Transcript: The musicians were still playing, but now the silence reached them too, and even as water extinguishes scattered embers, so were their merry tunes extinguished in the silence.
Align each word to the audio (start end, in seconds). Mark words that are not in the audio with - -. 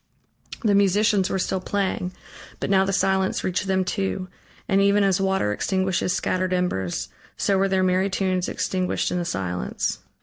The 0.63 0.73
musicians 0.73 1.29
were 1.29 1.37
still 1.37 1.59
playing, 1.59 2.11
but 2.59 2.71
now 2.71 2.85
the 2.85 2.91
silence 2.91 3.43
reached 3.43 3.67
them 3.67 3.85
too, 3.85 4.29
and 4.67 4.81
even 4.81 5.03
as 5.03 5.21
water 5.21 5.51
extinguishes 5.53 6.11
scattered 6.11 6.53
embers, 6.53 7.09
so 7.37 7.55
were 7.59 7.67
their 7.67 7.83
merry 7.83 8.09
tunes 8.09 8.49
extinguished 8.49 9.11
in 9.11 9.19
the 9.19 9.25
silence. 9.25 9.99